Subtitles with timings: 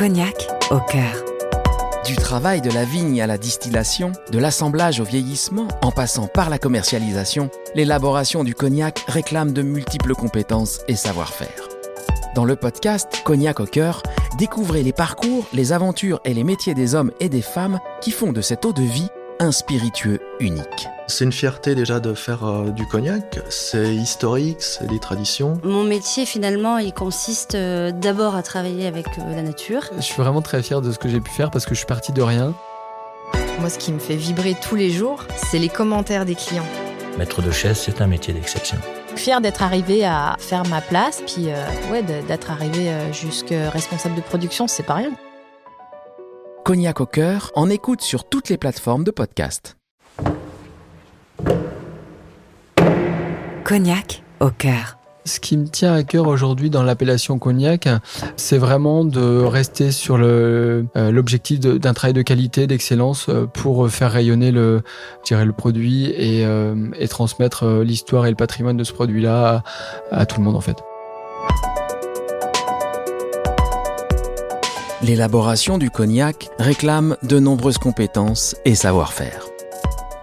[0.00, 1.12] Cognac au cœur.
[2.06, 6.48] Du travail de la vigne à la distillation, de l'assemblage au vieillissement, en passant par
[6.48, 11.68] la commercialisation, l'élaboration du cognac réclame de multiples compétences et savoir-faire.
[12.34, 14.02] Dans le podcast Cognac au cœur,
[14.38, 18.32] découvrez les parcours, les aventures et les métiers des hommes et des femmes qui font
[18.32, 20.88] de cette eau de vie un spiritueux unique.
[21.10, 25.60] C'est une fierté déjà de faire euh, du cognac, c'est historique, c'est des traditions.
[25.64, 29.82] Mon métier finalement, il consiste euh, d'abord à travailler avec euh, la nature.
[29.96, 31.86] Je suis vraiment très fier de ce que j'ai pu faire parce que je suis
[31.86, 32.54] parti de rien.
[33.58, 36.66] Moi, ce qui me fait vibrer tous les jours, c'est les commentaires des clients.
[37.18, 38.78] Maître de chaise, c'est un métier d'exception.
[39.16, 41.48] Fier d'être arrivé à faire ma place, puis
[41.90, 45.10] ouais, d'être arrivé jusque responsable de production, c'est pas rien.
[46.64, 49.76] Cognac au cœur, en écoute sur toutes les plateformes de podcast.
[53.70, 54.98] Cognac au cœur.
[55.24, 57.88] Ce qui me tient à cœur aujourd'hui dans l'appellation cognac,
[58.34, 64.10] c'est vraiment de rester sur euh, l'objectif d'un travail de qualité, d'excellence euh, pour faire
[64.10, 64.82] rayonner le,
[65.24, 69.62] dirais, le produit et, euh, et transmettre l'histoire et le patrimoine de ce produit-là
[70.10, 70.78] à, à tout le monde en fait.
[75.00, 79.49] L'élaboration du cognac réclame de nombreuses compétences et savoir-faire.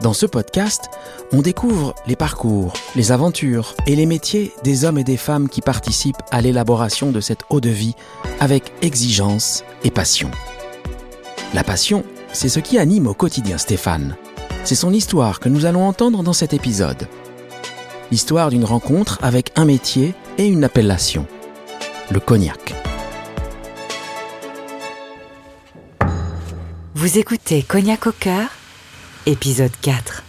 [0.02, 0.92] Dans ce podcast,
[1.34, 5.62] on découvre les parcours, les aventures et les métiers des hommes et des femmes qui
[5.62, 7.96] participent à l'élaboration de cette eau de vie
[8.40, 10.30] avec exigence et passion.
[11.56, 14.16] La passion, c'est ce qui anime au quotidien Stéphane.
[14.64, 17.08] C'est son histoire que nous allons entendre dans cet épisode.
[18.12, 21.26] L'histoire d'une rencontre avec un métier et une appellation,
[22.12, 22.76] le cognac.
[26.94, 28.50] Vous écoutez Cognac au cœur,
[29.28, 30.24] épisode 4.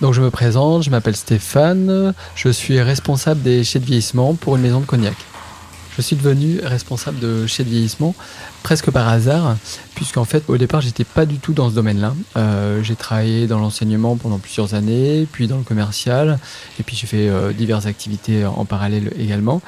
[0.00, 4.56] Donc je me présente, je m'appelle Stéphane, je suis responsable des chais de vieillissement pour
[4.56, 5.14] une maison de cognac.
[5.96, 8.14] Je suis devenu responsable de chez de vieillissement
[8.62, 9.56] presque par hasard,
[9.94, 12.14] puisqu'en fait, au départ, j'étais pas du tout dans ce domaine-là.
[12.36, 16.38] Euh, j'ai travaillé dans l'enseignement pendant plusieurs années, puis dans le commercial,
[16.78, 19.62] et puis j'ai fait euh, diverses activités en parallèle également.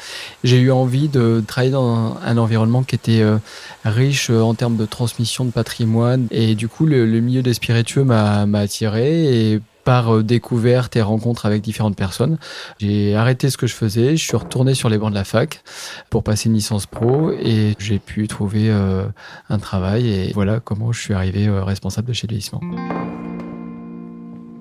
[0.44, 3.38] J'ai eu envie de travailler dans un, environnement qui était euh,
[3.84, 8.04] riche en termes de transmission de patrimoine, et du coup, le, le milieu des spiritueux
[8.04, 12.38] m'a attiré, et par euh, découverte et rencontre avec différentes personnes.
[12.78, 15.62] J'ai arrêté ce que je faisais, je suis retourné sur les bancs de la fac
[16.10, 19.04] pour passer une licence pro et j'ai pu trouver euh,
[19.48, 22.60] un travail et voilà comment je suis arrivé euh, responsable de chez Vieillissement.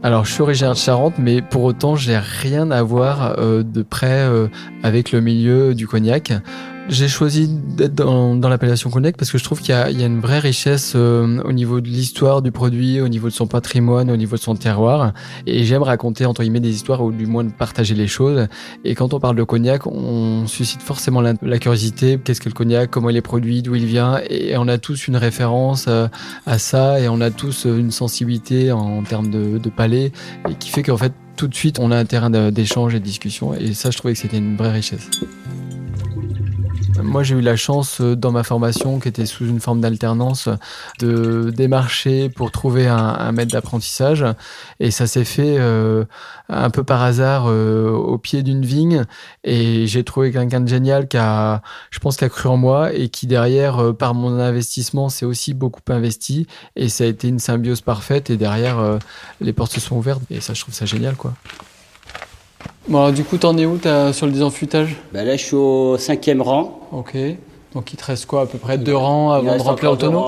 [0.03, 4.27] Alors, je suis originaire de Charente, mais pour autant, j'ai rien à voir de près
[4.81, 6.33] avec le milieu du cognac.
[6.89, 10.05] J'ai choisi d'être dans, dans l'appellation Cognac parce que je trouve qu'il y, y, a
[10.05, 14.11] une vraie richesse euh, au niveau de l'histoire du produit, au niveau de son patrimoine,
[14.11, 15.13] au niveau de son terroir.
[15.47, 18.47] Et j'aime raconter, entre guillemets, des histoires ou du moins de partager les choses.
[18.83, 22.19] Et quand on parle de cognac, on suscite forcément la, la curiosité.
[22.21, 22.89] Qu'est-ce que le cognac?
[22.89, 23.61] Comment il est produit?
[23.61, 24.19] D'où il vient?
[24.29, 26.07] Et on a tous une référence euh,
[26.45, 30.11] à ça et on a tous une sensibilité en termes de, de palais
[30.49, 33.05] et qui fait qu'en fait, tout de suite, on a un terrain d'échange et de
[33.05, 33.53] discussion.
[33.53, 35.09] Et ça, je trouvais que c'était une vraie richesse.
[36.99, 40.49] Moi, j'ai eu la chance euh, dans ma formation, qui était sous une forme d'alternance,
[40.99, 44.25] de démarcher pour trouver un, maître d'apprentissage.
[44.79, 46.05] Et ça s'est fait euh,
[46.49, 49.05] un peu par hasard euh, au pied d'une vigne.
[49.43, 52.93] Et j'ai trouvé quelqu'un de génial qui a, je pense, qui a cru en moi
[52.93, 56.47] et qui derrière, par mon investissement, s'est aussi beaucoup investi.
[56.75, 58.29] Et ça a été une symbiose parfaite.
[58.29, 58.99] Et derrière,
[59.39, 60.21] les portes se sont ouvertes.
[60.29, 61.33] Et ça, je trouve ça génial, quoi.
[62.87, 64.95] Bon, alors, du coup, t'en es où as, sur le désenfûtage?
[65.13, 66.79] Ben Là, je suis au cinquième rang.
[66.91, 67.15] Ok.
[67.73, 70.23] Donc, il te reste quoi À peu près deux rangs avant de remplir le tonneau?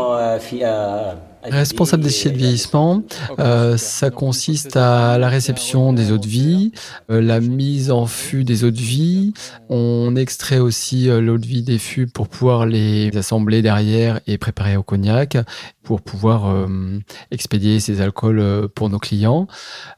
[1.44, 3.04] Responsable des chiens de vieillissement,
[3.40, 6.72] euh, ça consiste à la réception des eaux de vie,
[7.12, 9.34] euh, la mise en fût des eaux de vie.
[9.70, 14.38] On extrait aussi euh, l'eau de vie des fûts pour pouvoir les assembler derrière et
[14.38, 15.38] préparer au cognac,
[15.84, 17.00] pour pouvoir euh,
[17.32, 19.48] expédier ces alcools euh, pour nos clients.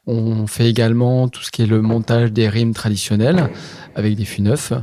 [0.08, 3.50] On fait également tout ce qui est le montage des rimes traditionnelles
[3.96, 4.74] avec des fûts neufs.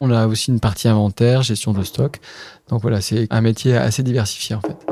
[0.00, 2.20] On a aussi une partie inventaire, gestion de stock.
[2.68, 4.91] Donc voilà, c'est un métier assez diversifié en fait.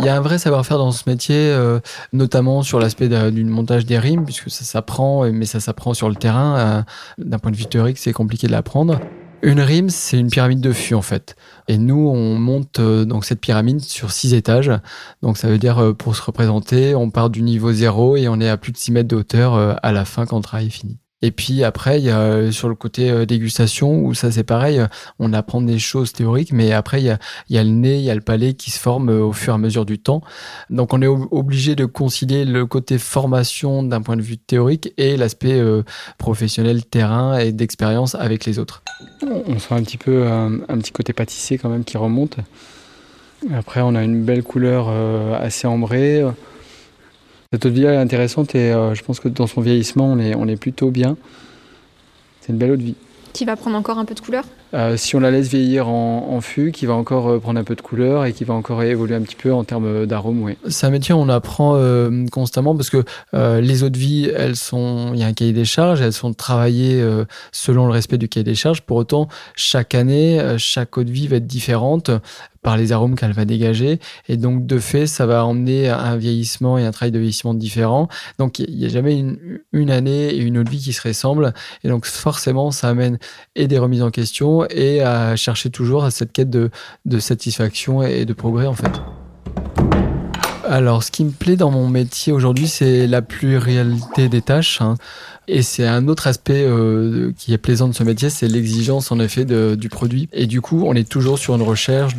[0.00, 1.78] Il y a un vrai savoir-faire dans ce métier, euh,
[2.14, 6.14] notamment sur l'aspect du montage des rimes, puisque ça s'apprend, mais ça s'apprend sur le
[6.14, 6.56] terrain.
[6.56, 6.82] Euh,
[7.18, 8.98] D'un point de vue théorique, c'est compliqué de l'apprendre.
[9.42, 11.36] Une rime, c'est une pyramide de fûts en fait.
[11.68, 14.72] Et nous, on monte euh, donc cette pyramide sur six étages.
[15.20, 18.40] Donc ça veut dire, euh, pour se représenter, on part du niveau zéro et on
[18.40, 20.70] est à plus de 6 mètres de hauteur à la fin quand le travail est
[20.70, 20.98] fini.
[21.22, 24.80] Et puis après, il y a sur le côté dégustation où ça c'est pareil,
[25.18, 27.18] on apprend des choses théoriques, mais après il
[27.50, 29.56] y a, le nez, il y a le palais qui se forment au fur et
[29.56, 30.22] à mesure du temps.
[30.70, 35.16] Donc on est obligé de concilier le côté formation d'un point de vue théorique et
[35.16, 35.62] l'aspect
[36.16, 38.82] professionnel, terrain et d'expérience avec les autres.
[39.22, 42.36] On sent un petit peu un, petit côté pâtissier quand même qui remonte.
[43.54, 46.22] Après, on a une belle couleur euh, assez ambrée.
[47.52, 50.20] Cette eau de vie est intéressante et euh, je pense que dans son vieillissement, on
[50.20, 51.16] est, on est plutôt bien.
[52.40, 52.94] C'est une belle eau de vie.
[53.32, 54.44] Qui va prendre encore un peu de couleur?
[54.74, 57.80] Euh, Si on la laisse vieillir en, fût, qui va encore prendre un peu de
[57.80, 60.42] couleur et qui va encore évoluer un petit peu en termes d'arôme.
[60.42, 60.56] Oui.
[60.68, 61.78] C'est un métier on apprend
[62.30, 65.64] constamment parce que les eaux de vie, elles sont, il y a un cahier des
[65.64, 67.04] charges, elles sont travaillées
[67.52, 68.80] selon le respect du cahier des charges.
[68.80, 72.10] Pour autant, chaque année, chaque eau de vie va être différente
[72.62, 74.00] par les arômes qu'elle va dégager.
[74.28, 78.08] Et donc, de fait, ça va emmener un vieillissement et un travail de vieillissement différent.
[78.38, 79.24] Donc, il n'y a jamais
[79.72, 81.54] une, année et une autre vie qui se ressemblent.
[81.84, 83.18] Et donc, forcément, ça amène
[83.56, 86.70] et des remises en question et à chercher toujours à cette quête de,
[87.18, 89.00] satisfaction et de progrès, en fait.
[90.70, 94.80] Alors, ce qui me plaît dans mon métier aujourd'hui, c'est la pluralité des tâches.
[94.80, 94.94] Hein.
[95.48, 99.18] Et c'est un autre aspect euh, qui est plaisant de ce métier, c'est l'exigence en
[99.18, 100.28] effet du produit.
[100.32, 102.14] Et du coup, on est toujours sur une recherche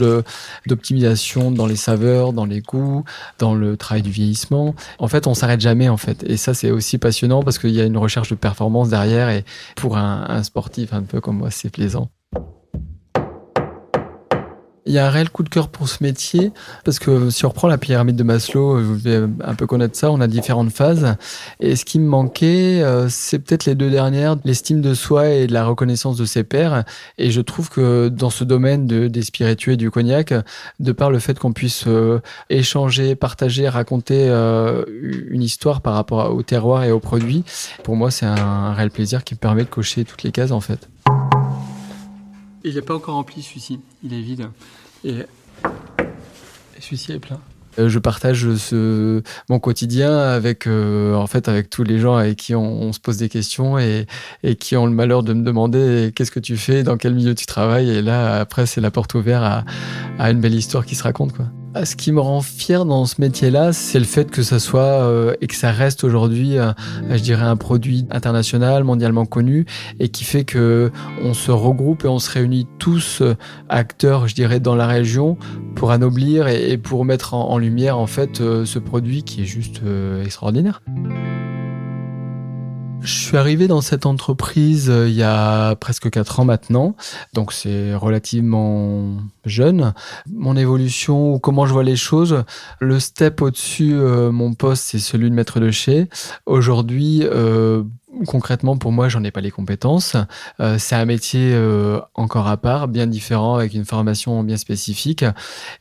[0.65, 3.05] d'optimisation dans les saveurs, dans les goûts,
[3.39, 4.75] dans le travail du vieillissement.
[4.99, 6.25] En fait, on s'arrête jamais en fait.
[6.27, 9.29] Et ça, c'est aussi passionnant parce qu'il y a une recherche de performance derrière.
[9.29, 9.45] Et
[9.77, 12.09] pour un sportif un peu comme moi, c'est plaisant.
[14.87, 16.51] Il y a un réel coup de cœur pour ce métier
[16.83, 20.11] parce que si on reprend la pyramide de Maslow, vous devez un peu connaître ça,
[20.11, 21.15] on a différentes phases.
[21.59, 25.45] Et ce qui me manquait, euh, c'est peut-être les deux dernières, l'estime de soi et
[25.45, 26.83] la reconnaissance de ses pairs.
[27.19, 30.33] Et je trouve que dans ce domaine de, des spiritueux et du cognac,
[30.79, 32.19] de par le fait qu'on puisse euh,
[32.49, 34.83] échanger, partager, raconter euh,
[35.29, 37.43] une histoire par rapport au terroir et aux produits,
[37.83, 40.59] pour moi c'est un réel plaisir qui me permet de cocher toutes les cases en
[40.59, 40.89] fait.
[42.63, 44.49] Il n'est pas encore rempli celui-ci, il est vide.
[45.03, 45.25] Et,
[46.79, 47.39] celui-ci est plein.
[47.79, 52.37] Euh, je partage ce, mon quotidien avec, euh, en fait, avec tous les gens avec
[52.37, 54.07] qui on, se pose des questions et,
[54.43, 57.33] et, qui ont le malheur de me demander qu'est-ce que tu fais, dans quel milieu
[57.33, 57.89] tu travailles?
[57.89, 59.63] Et là, après, c'est la porte ouverte à,
[60.19, 61.33] à une belle histoire qui se raconte.
[61.33, 61.45] Quoi.
[61.73, 64.81] Ah, ce qui me rend fier dans ce métier-là, c'est le fait que ça soit
[64.81, 66.73] euh, et que ça reste aujourd'hui, euh,
[67.09, 69.65] je dirais, un produit international, mondialement connu,
[69.97, 70.91] et qui fait que
[71.23, 73.35] on se regroupe et on se réunit tous euh,
[73.69, 75.37] acteurs, je dirais, dans la région
[75.75, 79.81] pour anoblir et, pour mettre en, en, lumière en fait ce produit qui est juste
[80.23, 80.81] extraordinaire.
[83.31, 86.97] Suis arrivé dans cette entreprise euh, il y a presque quatre ans maintenant,
[87.31, 89.93] donc c'est relativement jeune.
[90.29, 92.43] Mon évolution ou comment je vois les choses,
[92.81, 96.09] le step au-dessus, euh, mon poste, c'est celui de maître de chez.
[96.45, 97.83] Aujourd'hui, euh,
[98.25, 100.15] concrètement, pour moi, j'en ai pas les compétences.
[100.59, 105.25] Euh, c'est un métier euh, encore à part, bien différent, avec une formation bien spécifique.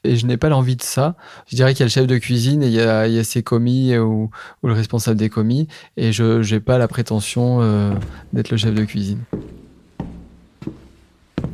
[0.04, 1.16] Et je n'ai pas l'envie de ça.
[1.46, 3.19] Je dirais qu'il y a le chef de cuisine et il y a, il y
[3.19, 4.31] a ses commis ou,
[4.62, 5.69] ou, le responsable des commis.
[5.96, 7.92] Et je n'ai pas la prétention euh,
[8.32, 9.20] d'être le chef de cuisine.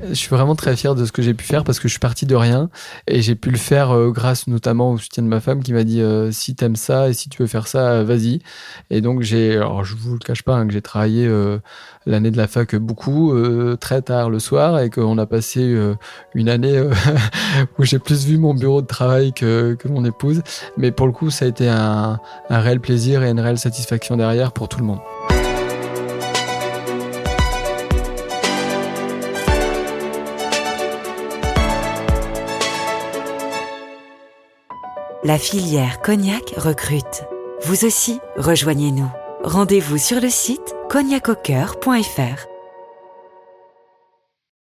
[0.03, 2.01] Je suis vraiment très fier de ce que j'ai pu faire parce que je suis
[2.01, 2.69] parti de rien
[3.07, 5.85] et j'ai pu le faire euh, grâce notamment au soutien de ma femme qui m'a
[5.85, 8.41] dit euh, si t'aimes ça et si tu veux faire ça, vas-y.
[8.91, 11.59] Et donc j'ai, alors je vous le cache pas, hein, que j'ai travaillé euh,
[12.05, 13.35] l'année de la fac beaucoup,
[13.81, 15.77] très tard le soir et qu'on a passé
[16.35, 16.81] une année
[17.79, 20.43] où j'ai plus vu mon bureau de travail que, que, mon épouse.
[20.77, 24.17] Mais pour le coup, ça a été un, un réel plaisir et une réelle satisfaction
[24.17, 25.01] derrière pour tout le monde.
[35.27, 37.25] La filière Cognac recrute.
[37.65, 39.11] Vous aussi, rejoignez-nous.
[39.43, 42.56] Rendez-vous sur le site cognacaucoeur.fr.